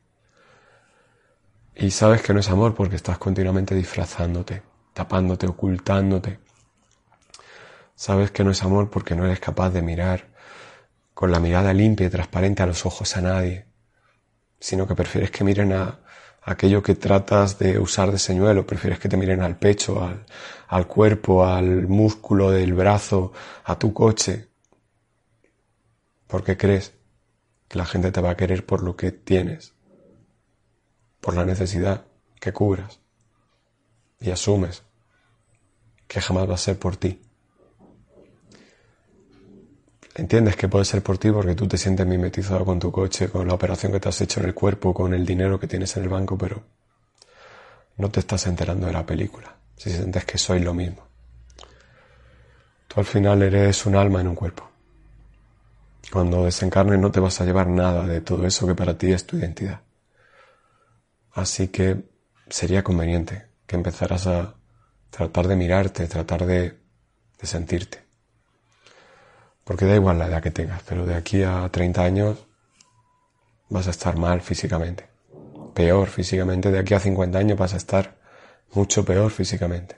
Y 1.74 1.90
sabes 1.90 2.22
que 2.22 2.32
no 2.32 2.40
es 2.40 2.48
amor 2.48 2.74
porque 2.74 2.96
estás 2.96 3.18
continuamente 3.18 3.74
disfrazándote, 3.74 4.62
tapándote, 4.94 5.46
ocultándote. 5.46 6.38
Sabes 7.94 8.30
que 8.30 8.42
no 8.42 8.52
es 8.52 8.62
amor 8.62 8.88
porque 8.88 9.14
no 9.14 9.26
eres 9.26 9.38
capaz 9.38 9.68
de 9.68 9.82
mirar 9.82 10.28
con 11.12 11.30
la 11.30 11.38
mirada 11.38 11.74
limpia 11.74 12.06
y 12.06 12.10
transparente 12.10 12.62
a 12.62 12.66
los 12.66 12.86
ojos 12.86 13.14
a 13.18 13.20
nadie, 13.20 13.66
sino 14.58 14.86
que 14.86 14.94
prefieres 14.94 15.30
que 15.30 15.44
miren 15.44 15.74
a, 15.74 16.00
aquello 16.44 16.82
que 16.82 16.94
tratas 16.94 17.58
de 17.58 17.78
usar 17.78 18.12
de 18.12 18.18
señuelo, 18.18 18.66
prefieres 18.66 18.98
que 18.98 19.08
te 19.08 19.16
miren 19.16 19.42
al 19.42 19.56
pecho, 19.56 20.04
al, 20.04 20.26
al 20.68 20.86
cuerpo, 20.86 21.46
al 21.46 21.88
músculo 21.88 22.50
del 22.50 22.74
brazo, 22.74 23.32
a 23.64 23.78
tu 23.78 23.92
coche, 23.94 24.48
porque 26.26 26.56
crees 26.56 26.92
que 27.68 27.78
la 27.78 27.86
gente 27.86 28.12
te 28.12 28.20
va 28.20 28.30
a 28.30 28.36
querer 28.36 28.66
por 28.66 28.82
lo 28.82 28.96
que 28.96 29.10
tienes, 29.10 29.74
por 31.20 31.34
la 31.34 31.44
necesidad 31.44 32.04
que 32.40 32.52
cubras, 32.52 33.00
y 34.20 34.30
asumes 34.30 34.82
que 36.06 36.20
jamás 36.20 36.48
va 36.48 36.54
a 36.54 36.58
ser 36.58 36.78
por 36.78 36.96
ti. 36.96 37.23
Entiendes 40.16 40.54
que 40.54 40.68
puede 40.68 40.84
ser 40.84 41.02
por 41.02 41.18
ti 41.18 41.32
porque 41.32 41.56
tú 41.56 41.66
te 41.66 41.76
sientes 41.76 42.06
mimetizado 42.06 42.64
con 42.64 42.78
tu 42.78 42.92
coche, 42.92 43.28
con 43.28 43.48
la 43.48 43.54
operación 43.54 43.90
que 43.90 43.98
te 43.98 44.08
has 44.08 44.20
hecho 44.20 44.38
en 44.40 44.46
el 44.46 44.54
cuerpo, 44.54 44.94
con 44.94 45.12
el 45.12 45.26
dinero 45.26 45.58
que 45.58 45.66
tienes 45.66 45.96
en 45.96 46.04
el 46.04 46.08
banco, 46.08 46.38
pero 46.38 46.62
no 47.96 48.08
te 48.10 48.20
estás 48.20 48.46
enterando 48.46 48.86
de 48.86 48.92
la 48.92 49.04
película. 49.04 49.56
Si 49.76 49.90
sientes 49.90 50.24
que 50.24 50.38
soy 50.38 50.60
lo 50.60 50.72
mismo. 50.72 51.02
Tú 52.86 53.00
al 53.00 53.06
final 53.06 53.42
eres 53.42 53.86
un 53.86 53.96
alma 53.96 54.20
en 54.20 54.28
un 54.28 54.36
cuerpo. 54.36 54.70
Cuando 56.12 56.44
desencarnes 56.44 57.00
no 57.00 57.10
te 57.10 57.18
vas 57.18 57.40
a 57.40 57.44
llevar 57.44 57.66
nada 57.66 58.06
de 58.06 58.20
todo 58.20 58.46
eso 58.46 58.68
que 58.68 58.74
para 58.76 58.96
ti 58.96 59.10
es 59.12 59.26
tu 59.26 59.36
identidad. 59.36 59.80
Así 61.32 61.68
que 61.68 62.04
sería 62.48 62.84
conveniente 62.84 63.48
que 63.66 63.74
empezaras 63.74 64.28
a 64.28 64.54
tratar 65.10 65.48
de 65.48 65.56
mirarte, 65.56 66.06
tratar 66.06 66.46
de 66.46 66.78
sentirte. 67.42 68.03
Porque 69.64 69.86
da 69.86 69.94
igual 69.94 70.18
la 70.18 70.26
edad 70.26 70.42
que 70.42 70.50
tengas, 70.50 70.82
pero 70.82 71.06
de 71.06 71.14
aquí 71.14 71.42
a 71.42 71.68
30 71.70 72.02
años 72.02 72.46
vas 73.70 73.86
a 73.86 73.90
estar 73.90 74.16
mal 74.18 74.42
físicamente. 74.42 75.08
Peor 75.74 76.08
físicamente. 76.08 76.70
De 76.70 76.78
aquí 76.78 76.94
a 76.94 77.00
50 77.00 77.38
años 77.38 77.58
vas 77.58 77.74
a 77.74 77.78
estar 77.78 78.18
mucho 78.72 79.04
peor 79.04 79.30
físicamente. 79.30 79.96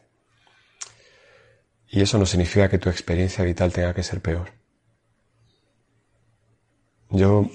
Y 1.88 2.00
eso 2.00 2.18
no 2.18 2.26
significa 2.26 2.68
que 2.68 2.78
tu 2.78 2.88
experiencia 2.88 3.44
vital 3.44 3.72
tenga 3.72 3.92
que 3.92 4.02
ser 4.02 4.20
peor. 4.20 4.52
Yo 7.10 7.48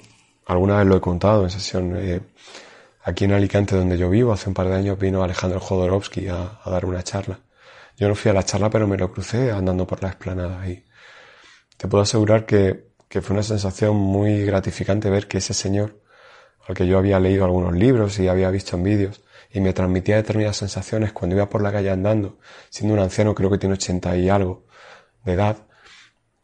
alguna 0.46 0.77
vez 0.77 0.88
lo 0.88 0.98
he 0.98 1.01
contado 1.01 1.44
en 1.44 1.50
sesión. 1.50 1.96
Eh, 1.98 2.22
aquí 3.03 3.25
en 3.25 3.34
Alicante, 3.34 3.75
donde 3.75 3.98
yo 3.98 4.10
vivo, 4.10 4.34
hace 4.34 4.50
un 4.50 4.53
par 4.53 4.68
de 4.68 4.75
años 4.75 5.00
vino 5.00 5.24
Alejandro 5.24 5.60
Jodorowsky 5.60 6.27
a, 6.27 6.60
a, 6.63 6.70
dar 6.70 6.86
una 6.86 7.03
charla. 7.03 7.39
Yo 7.98 8.08
no 8.08 8.15
fui 8.15 8.32
a 8.32 8.34
la 8.34 8.44
charla, 8.44 8.70
pero 8.70 8.88
me 8.88 8.98
lo 8.98 9.12
crucé 9.12 9.51
andando 9.51 9.86
por 9.86 10.01
la 10.01 10.10
explanada 10.10 10.68
y 10.68 10.84
te 11.82 11.88
puedo 11.88 12.04
asegurar 12.04 12.46
que, 12.46 12.92
fue 13.10 13.34
una 13.34 13.42
sensación 13.42 13.96
muy 13.96 14.46
gratificante 14.46 15.10
ver 15.10 15.28
que 15.28 15.40
ese 15.40 15.56
señor, 15.56 16.00
al 16.68 16.76
que 16.76 16.86
yo 16.86 17.00
había 17.00 17.20
leído 17.20 17.44
algunos 17.44 17.74
libros 17.74 18.20
y 18.20 18.28
había 18.28 18.52
visto 18.52 18.76
en 18.76 18.84
vídeos, 18.84 19.24
y 19.52 19.62
me 19.62 19.74
transmitía 19.74 20.18
determinadas 20.18 20.58
sensaciones 20.58 21.12
cuando 21.12 21.38
iba 21.38 21.50
por 21.50 21.64
la 21.64 21.72
calle 21.72 21.90
andando, 21.90 22.38
siendo 22.70 22.94
un 22.94 23.00
anciano, 23.00 23.34
creo 23.34 23.50
que 23.50 23.58
tiene 23.58 23.74
ochenta 23.74 24.16
y 24.16 24.30
algo 24.30 24.68
de 25.26 25.34
edad, 25.34 25.58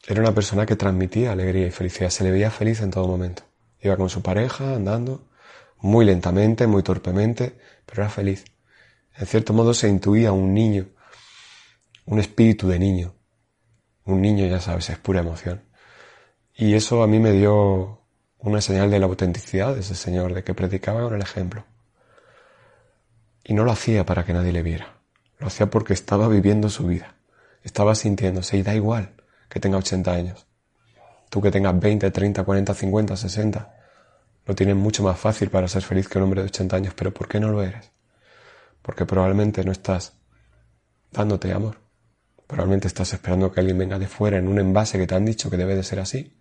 era 0.08 0.22
una 0.22 0.34
persona 0.34 0.65
que 0.65 0.75
transmitía 0.75 1.34
alegría 1.34 1.67
y 1.67 1.72
felicidad, 1.72 2.10
se 2.10 2.24
le 2.24 2.32
veía 2.32 2.50
feliz 2.50 2.82
en 2.82 2.89
todo 2.89 3.08
momento. 3.08 3.44
Iba 3.79 3.96
con 3.96 4.10
su 4.10 4.24
pareja 4.24 4.74
andando, 4.74 5.29
muy 5.77 6.03
lentamente, 6.03 6.65
muy 6.65 6.82
torpemente, 6.82 7.60
pero 7.86 8.01
era 8.01 8.10
feliz. 8.10 8.44
En 9.15 9.27
cierto 9.27 9.53
modo 9.53 9.75
se 9.75 9.88
intuía 9.88 10.32
un 10.32 10.56
niño, 10.56 10.88
un 12.06 12.17
espíritu 12.17 12.67
de 12.67 12.79
niño, 12.79 13.16
un 14.07 14.21
niño, 14.21 14.45
ya 14.47 14.59
sabes, 14.59 14.89
es 14.89 14.97
pura 14.97 15.19
emoción. 15.19 15.61
Y 16.55 16.73
eso 16.73 17.03
a 17.03 17.07
mí 17.07 17.19
me 17.19 17.33
dio 17.33 18.01
una 18.39 18.61
señal 18.61 18.89
de 18.89 18.99
la 18.99 19.05
autenticidad 19.05 19.73
de 19.73 19.81
ese 19.81 19.95
Señor, 19.95 20.33
de 20.33 20.43
que 20.43 20.53
predicaba 20.53 21.01
con 21.01 21.13
el 21.13 21.21
ejemplo. 21.21 21.65
Y 23.43 23.53
no 23.53 23.63
lo 23.63 23.71
hacía 23.71 24.05
para 24.05 24.25
que 24.25 24.33
nadie 24.33 24.51
le 24.51 24.63
viera, 24.63 24.97
lo 25.39 25.47
hacía 25.47 25.69
porque 25.69 25.93
estaba 25.93 26.27
viviendo 26.27 26.69
su 26.69 26.87
vida, 26.87 27.15
estaba 27.63 27.95
sintiéndose 27.95 28.57
y 28.57 28.63
da 28.63 28.73
igual 28.73 29.13
que 29.49 29.59
tenga 29.59 29.77
80 29.77 30.11
años. 30.11 30.47
Tú 31.29 31.41
que 31.41 31.51
tengas 31.51 31.77
20, 31.79 32.09
30, 32.09 32.43
40, 32.43 32.73
50, 32.73 33.17
60, 33.17 33.73
lo 34.45 34.55
tienes 34.55 34.75
mucho 34.75 35.03
más 35.03 35.19
fácil 35.19 35.49
para 35.49 35.67
ser 35.67 35.83
feliz 35.83 36.07
que 36.07 36.17
un 36.17 36.25
hombre 36.25 36.41
de 36.41 36.47
80 36.47 36.75
años, 36.75 36.93
pero 36.95 37.13
¿por 37.13 37.27
qué 37.27 37.39
no 37.39 37.49
lo 37.49 37.61
eres? 37.61 37.91
Porque 38.81 39.05
probablemente 39.05 39.63
no 39.63 39.71
estás 39.71 40.13
dándote 41.11 41.51
amor. 41.51 41.87
Probablemente 42.48 42.88
estás 42.88 43.13
esperando 43.13 43.51
que 43.51 43.60
alguien 43.60 43.77
venga 43.77 44.00
de 44.00 44.08
fuera 44.08 44.38
en 44.38 44.48
un 44.48 44.58
envase 44.58 44.98
que 44.98 45.06
te 45.06 45.16
han 45.16 45.25
dicho 45.25 45.50
que 45.50 45.58
debe 45.58 45.75
de 45.75 45.84
ser 45.84 46.00
así, 46.00 46.34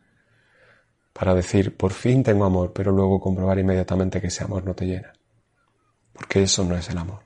para 1.13 1.35
decir, 1.35 1.77
por 1.77 1.93
fin 1.93 2.23
tengo 2.23 2.45
amor, 2.45 2.73
pero 2.73 2.93
luego 2.93 3.21
comprobar 3.21 3.59
inmediatamente 3.59 4.21
que 4.21 4.29
ese 4.29 4.45
amor 4.45 4.65
no 4.65 4.75
te 4.75 4.87
llena. 4.87 5.13
Porque 6.13 6.43
eso 6.43 6.63
no 6.65 6.77
es 6.77 6.89
el 6.91 6.99
amor. 6.99 7.21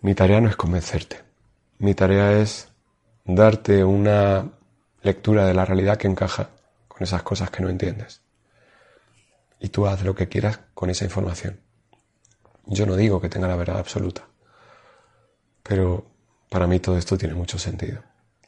Mi 0.00 0.14
tarea 0.14 0.40
no 0.40 0.48
es 0.48 0.56
convencerte. 0.56 1.20
Mi 1.78 1.94
tarea 1.94 2.32
es 2.32 2.68
darte 3.24 3.84
una 3.84 4.48
lectura 5.02 5.46
de 5.46 5.54
la 5.54 5.64
realidad 5.64 5.98
que 5.98 6.08
encaja 6.08 6.50
con 6.88 7.02
esas 7.02 7.22
cosas 7.22 7.50
que 7.50 7.62
no 7.62 7.68
entiendes. 7.68 8.22
Y 9.58 9.68
tú 9.68 9.86
haz 9.86 10.02
lo 10.04 10.14
que 10.14 10.28
quieras 10.28 10.60
con 10.72 10.88
esa 10.88 11.04
información. 11.04 11.60
Yo 12.66 12.86
no 12.86 12.96
digo 12.96 13.20
que 13.20 13.28
tenga 13.28 13.48
la 13.48 13.56
verdad 13.56 13.78
absoluta, 13.78 14.28
pero 15.62 16.09
para 16.50 16.66
mí 16.66 16.80
todo 16.80 16.98
esto 16.98 17.16
tiene 17.16 17.34
mucho 17.34 17.58
sentido. 17.58 18.02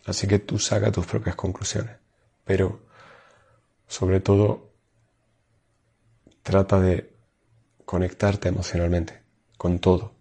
Así 0.04 0.26
que 0.26 0.40
tú 0.40 0.59
saca 0.59 0.90
tus 0.90 1.06
propias 1.06 1.37
conclusiones. 1.37 1.97
Pero, 2.44 2.80
sobre 3.87 4.18
todo, 4.21 4.73
trata 6.42 6.80
de 6.80 7.14
conectarte 7.85 8.49
emocionalmente 8.49 9.23
con 9.56 9.78
todo, 9.78 10.14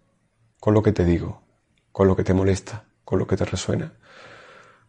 con 0.60 0.74
lo 0.74 0.82
que 0.82 0.92
te 0.92 1.04
digo, 1.04 1.42
con 1.90 2.06
lo 2.06 2.14
que 2.14 2.22
te 2.22 2.32
molesta, 2.32 2.84
con 3.04 3.18
lo 3.18 3.26
que 3.26 3.36
te 3.36 3.44
resuena, 3.44 3.92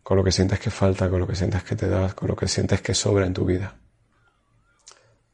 con 0.03 0.15
lo 0.15 0.23
que 0.23 0.31
sientes 0.31 0.59
que 0.59 0.69
falta, 0.69 1.09
con 1.09 1.19
lo 1.19 1.25
que 1.25 1.35
sientes 1.35 1.63
que 1.63 1.75
te 1.75 1.89
das, 1.89 2.13
con 2.13 2.27
lo 2.27 2.35
que 2.35 2.47
sientes 2.47 2.81
que 2.81 2.93
sobra 2.93 3.25
en 3.25 3.33
tu 3.33 3.45
vida. 3.45 3.79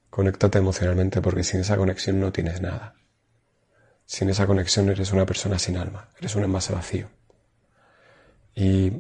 Conéctate 0.10 0.60
emocionalmente 0.60 1.22
porque 1.22 1.44
sin 1.44 1.60
esa 1.60 1.76
conexión 1.76 2.22
no 2.22 2.32
tienes 2.32 2.62
nada. 2.62 2.96
Sin 4.06 4.30
esa 4.30 4.48
conexión 4.48 4.90
eres 4.90 5.12
una 5.12 5.26
persona 5.26 5.60
sin 5.60 5.78
alma, 5.78 6.10
eres 6.18 6.36
un 6.36 6.46
envase 6.46 6.72
vacío. 6.72 7.19
Y 8.60 8.92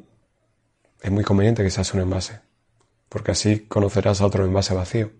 es 1.01 1.12
muy 1.12 1.25
conveniente 1.25 1.63
que 1.63 1.70
seas 1.70 1.94
un 1.94 2.00
envase, 2.00 2.39
porque 3.10 3.32
así 3.32 3.66
conocerás 3.68 4.22
a 4.22 4.25
otro 4.25 4.46
envase 4.46 4.74
vacío. 4.74 5.12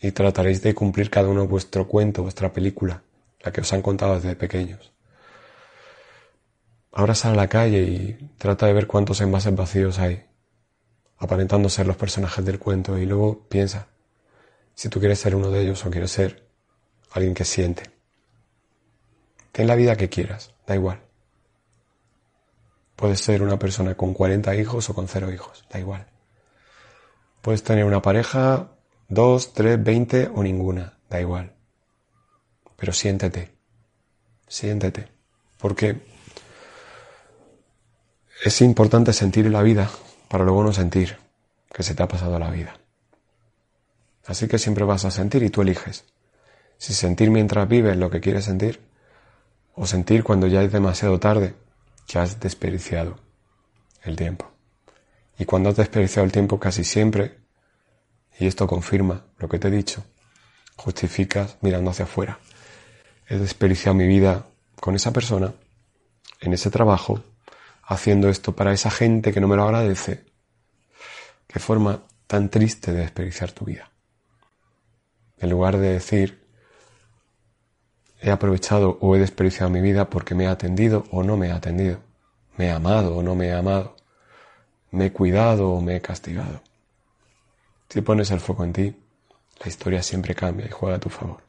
y 0.00 0.10
trataréis 0.10 0.60
de 0.62 0.74
cumplir 0.74 1.08
cada 1.10 1.28
uno 1.28 1.46
vuestro 1.46 1.86
cuento, 1.86 2.22
vuestra 2.22 2.52
película, 2.52 3.04
la 3.40 3.52
que 3.52 3.60
os 3.60 3.72
han 3.72 3.82
contado 3.82 4.16
desde 4.16 4.34
pequeños. 4.34 4.92
Ahora 6.92 7.14
sal 7.14 7.34
a 7.34 7.36
la 7.36 7.48
calle 7.48 7.82
y 7.82 8.30
trata 8.36 8.66
de 8.66 8.74
ver 8.74 8.88
cuántos 8.88 9.20
envases 9.20 9.54
vacíos 9.54 10.00
hay, 10.00 10.24
aparentando 11.18 11.68
ser 11.68 11.86
los 11.86 11.96
personajes 11.96 12.44
del 12.44 12.58
cuento, 12.58 12.98
y 12.98 13.06
luego 13.06 13.46
piensa 13.48 13.86
si 14.74 14.88
tú 14.88 14.98
quieres 14.98 15.20
ser 15.20 15.36
uno 15.36 15.50
de 15.50 15.62
ellos 15.62 15.86
o 15.86 15.90
quieres 15.90 16.10
ser 16.10 16.48
alguien 17.12 17.32
que 17.32 17.44
siente. 17.44 17.84
Ten 19.52 19.68
la 19.68 19.76
vida 19.76 19.96
que 19.96 20.08
quieras, 20.08 20.52
da 20.66 20.74
igual. 20.74 21.00
Puedes 22.96 23.20
ser 23.20 23.42
una 23.42 23.58
persona 23.58 23.94
con 23.94 24.14
40 24.14 24.54
hijos 24.56 24.88
o 24.88 24.94
con 24.94 25.08
cero 25.08 25.32
hijos, 25.32 25.64
da 25.70 25.78
igual. 25.80 26.06
Puedes 27.42 27.62
tener 27.62 27.84
una 27.84 28.00
pareja, 28.00 28.70
dos, 29.08 29.52
tres, 29.52 29.82
veinte 29.82 30.30
o 30.34 30.42
ninguna, 30.42 30.98
da 31.10 31.20
igual. 31.20 31.52
Pero 32.76 32.92
siéntete, 32.92 33.54
siéntete, 34.46 35.08
porque 35.58 36.00
es 38.44 38.60
importante 38.60 39.12
sentir 39.12 39.50
la 39.50 39.62
vida 39.62 39.90
para 40.28 40.44
luego 40.44 40.62
no 40.62 40.72
sentir 40.72 41.18
que 41.72 41.82
se 41.82 41.94
te 41.94 42.02
ha 42.02 42.08
pasado 42.08 42.38
la 42.38 42.50
vida. 42.50 42.78
Así 44.26 44.48
que 44.48 44.58
siempre 44.58 44.84
vas 44.84 45.04
a 45.04 45.10
sentir 45.10 45.42
y 45.42 45.50
tú 45.50 45.62
eliges. 45.62 46.04
Si 46.78 46.94
sentir 46.94 47.30
mientras 47.30 47.68
vives 47.68 47.96
lo 47.96 48.10
que 48.10 48.20
quieres 48.20 48.44
sentir, 48.44 48.80
o 49.74 49.86
sentir 49.86 50.22
cuando 50.22 50.46
ya 50.46 50.62
es 50.62 50.72
demasiado 50.72 51.18
tarde 51.18 51.54
que 52.06 52.18
has 52.18 52.40
desperdiciado 52.40 53.18
el 54.02 54.16
tiempo. 54.16 54.50
Y 55.38 55.44
cuando 55.44 55.70
has 55.70 55.76
desperdiciado 55.76 56.24
el 56.24 56.32
tiempo 56.32 56.60
casi 56.60 56.84
siempre, 56.84 57.38
y 58.38 58.46
esto 58.46 58.66
confirma 58.66 59.24
lo 59.38 59.48
que 59.48 59.58
te 59.58 59.68
he 59.68 59.70
dicho, 59.70 60.04
justificas 60.76 61.56
mirando 61.60 61.90
hacia 61.90 62.04
afuera. 62.04 62.38
He 63.28 63.38
desperdiciado 63.38 63.94
mi 63.94 64.06
vida 64.06 64.46
con 64.80 64.94
esa 64.94 65.12
persona, 65.12 65.54
en 66.40 66.52
ese 66.52 66.70
trabajo, 66.70 67.22
haciendo 67.82 68.28
esto 68.28 68.54
para 68.54 68.72
esa 68.72 68.90
gente 68.90 69.32
que 69.32 69.40
no 69.40 69.48
me 69.48 69.56
lo 69.56 69.64
agradece. 69.64 70.24
Qué 71.46 71.58
forma 71.58 72.02
tan 72.26 72.48
triste 72.50 72.92
de 72.92 73.00
desperdiciar 73.00 73.52
tu 73.52 73.64
vida. 73.64 73.90
En 75.38 75.50
lugar 75.50 75.78
de 75.78 75.92
decir, 75.92 76.43
he 78.24 78.30
aprovechado 78.30 78.96
o 79.02 79.14
he 79.14 79.18
desperdiciado 79.18 79.70
mi 79.70 79.82
vida 79.82 80.08
porque 80.08 80.34
me 80.34 80.44
he 80.44 80.48
atendido 80.48 81.04
o 81.10 81.22
no 81.22 81.36
me 81.36 81.48
he 81.48 81.52
atendido, 81.52 81.98
me 82.56 82.68
he 82.68 82.70
amado 82.70 83.14
o 83.16 83.22
no 83.22 83.34
me 83.34 83.48
he 83.48 83.52
amado, 83.52 83.96
me 84.92 85.06
he 85.06 85.12
cuidado 85.12 85.70
o 85.70 85.80
me 85.82 85.96
he 85.96 86.00
castigado. 86.00 86.62
Si 87.90 88.00
pones 88.00 88.30
el 88.30 88.40
foco 88.40 88.64
en 88.64 88.72
ti, 88.72 88.96
la 89.60 89.68
historia 89.68 90.02
siempre 90.02 90.34
cambia 90.34 90.66
y 90.66 90.70
juega 90.70 90.96
a 90.96 91.00
tu 91.00 91.10
favor. 91.10 91.42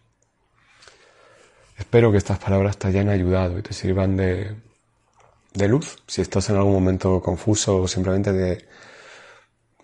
Espero 1.77 2.11
que 2.11 2.17
estas 2.17 2.39
palabras 2.39 2.77
te 2.77 2.87
hayan 2.87 3.07
ayudado 3.07 3.57
y 3.57 3.61
te 3.61 3.73
sirvan 3.73 4.17
de, 4.17 4.55
de 5.53 5.67
luz 5.69 6.03
si 6.07 6.21
estás 6.21 6.49
en 6.49 6.57
algún 6.57 6.73
momento 6.73 7.21
confuso 7.21 7.77
o 7.77 7.87
simplemente 7.87 8.33
de 8.33 8.67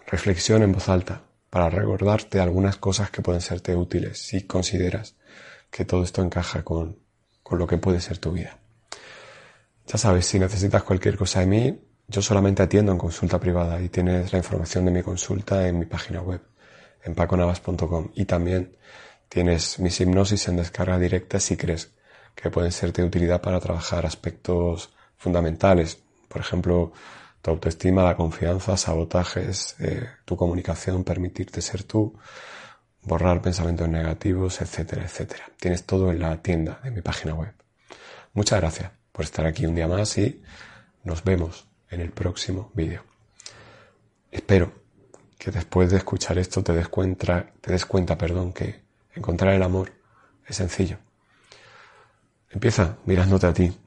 reflexión 0.08 0.62
en 0.62 0.74
voz 0.74 0.90
alta 0.90 1.22
para 1.50 1.70
recordarte 1.70 2.42
algunas 2.42 2.76
cosas 2.76 3.12
que 3.12 3.22
pueden 3.22 3.42
serte 3.42 3.76
útiles 3.78 4.18
si 4.18 4.44
consideras 4.44 5.16
que 5.72 5.86
todo 5.86 6.04
esto 6.04 6.22
encaja 6.22 6.64
con, 6.64 7.00
con 7.42 7.58
lo 7.58 7.66
que 7.66 7.78
puede 7.78 8.02
ser 8.02 8.18
tu 8.18 8.32
vida. 8.32 8.58
Ya 9.88 9.98
sabes, 9.98 10.26
si 10.26 10.38
necesitas 10.38 10.84
cualquier 10.84 11.18
cosa 11.18 11.40
de 11.40 11.48
mí, 11.48 11.82
yo 12.08 12.22
solamente 12.22 12.62
atiendo 12.62 12.92
en 12.92 12.98
consulta 12.98 13.40
privada 13.40 13.82
y 13.82 13.90
tienes 13.90 14.32
la 14.32 14.38
información 14.38 14.86
de 14.86 14.92
mi 14.92 15.02
consulta 15.02 15.68
en 15.68 15.80
mi 15.80 15.86
página 15.86 16.22
web, 16.22 16.42
en 17.04 17.16
paconavas.com. 17.16 18.12
Y 18.16 18.26
también 18.26 18.78
tienes 19.30 19.80
mis 19.80 20.00
hipnosis 20.02 20.48
en 20.50 20.58
descarga 20.58 21.00
directa 21.00 21.40
si 21.40 21.56
crees 21.56 21.94
que 22.36 22.50
pueden 22.50 22.72
serte 22.72 23.02
de 23.02 23.08
utilidad 23.08 23.42
para 23.42 23.60
trabajar 23.60 24.06
aspectos 24.06 24.94
fundamentales. 25.18 26.00
Por 26.28 26.42
ejemplo, 26.42 26.92
tu 27.42 27.52
autoestima, 27.52 28.04
la 28.04 28.16
confianza, 28.16 28.78
sabotajes, 28.78 29.76
eh, 29.80 30.08
tu 30.26 30.36
comunicación, 30.36 31.04
permitirte 31.04 31.62
ser 31.62 31.84
tú, 31.84 32.14
borrar 33.04 33.42
pensamientos 33.42 33.90
negativos, 33.90 34.62
etcétera, 34.62 35.04
etcétera. 35.04 35.50
Tienes 35.60 35.86
todo 35.86 36.12
en 36.12 36.20
la 36.20 36.42
tienda 36.42 36.80
de 36.84 36.92
mi 36.92 37.02
página 37.02 37.34
web. 37.34 37.54
Muchas 38.34 38.60
gracias 38.60 38.92
por 39.12 39.26
estar 39.26 39.46
aquí 39.46 39.66
un 39.66 39.76
día 39.76 39.88
más 39.88 40.18
y 40.18 40.42
nos 41.04 41.24
vemos 41.24 41.68
en 41.90 42.02
el 42.02 42.12
próximo 42.12 42.72
vídeo. 42.74 43.04
Espero 44.32 44.72
que 45.38 45.52
después 45.52 45.90
de 45.92 45.98
escuchar 45.98 46.38
esto 46.38 46.64
te 46.64 46.74
des 46.74 46.88
cuenta, 46.88 47.52
te 47.60 47.72
des 47.72 47.86
cuenta, 47.86 48.18
perdón, 48.18 48.54
que 48.54 48.82
encontrar 49.14 49.54
el 49.54 49.64
amor 49.64 49.92
es 50.48 50.56
sencillo. 50.56 50.98
Empieza 52.50 52.98
mirándote 53.06 53.48
a 53.48 53.54
ti 53.54 53.78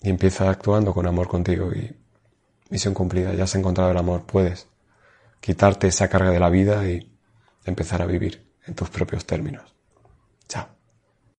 y 0.00 0.08
empieza 0.08 0.48
actuando 0.48 0.94
con 0.94 1.06
amor 1.06 1.28
contigo 1.28 1.72
y 1.72 1.94
misión 2.70 2.94
cumplida, 2.94 3.34
ya 3.34 3.44
has 3.44 3.54
encontrado 3.54 3.90
el 3.90 3.96
amor, 3.96 4.24
puedes 4.24 4.68
quitarte 5.40 5.88
esa 5.88 6.08
carga 6.08 6.30
de 6.30 6.40
la 6.40 6.48
vida 6.48 6.88
y 6.88 7.12
empezar 7.64 8.02
a 8.02 8.06
vivir 8.06 8.44
en 8.66 8.74
tus 8.74 8.90
propios 8.90 9.26
términos. 9.26 9.73